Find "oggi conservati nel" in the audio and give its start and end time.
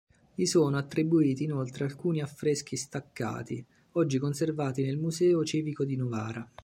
3.91-4.97